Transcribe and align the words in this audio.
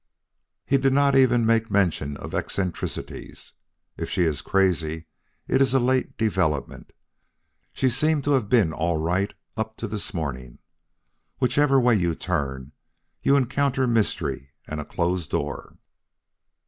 He 0.65 0.79
did 0.79 0.93
not 0.93 1.15
even 1.15 1.45
make 1.45 1.69
mention 1.69 2.17
of 2.17 2.33
eccentricities. 2.33 3.53
If 3.97 4.09
she 4.09 4.23
is 4.23 4.41
crazy, 4.41 5.05
it 5.47 5.61
is 5.61 5.75
a 5.75 5.79
late 5.79 6.17
development. 6.17 6.91
She 7.71 7.87
seemed 7.87 8.23
to 8.23 8.31
have 8.31 8.49
been 8.49 8.73
all 8.73 8.97
right 8.97 9.31
up 9.55 9.77
to 9.77 9.87
this 9.87 10.11
morning. 10.11 10.57
Whichever 11.37 11.79
way 11.79 11.93
you 11.93 12.15
turn, 12.15 12.71
you 13.21 13.35
encounter 13.37 13.85
mystery 13.85 14.53
and 14.67 14.79
a 14.81 14.85
closed 14.85 15.29
door." 15.29 15.77